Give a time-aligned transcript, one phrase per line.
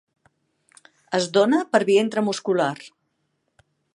[1.17, 2.73] Es dóna per via intramuscular.